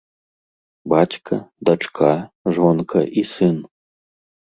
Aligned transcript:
Бацька, 0.93 1.35
дачка, 1.69 2.09
жонка 2.55 2.99
і 3.23 3.25
сын. 3.35 3.55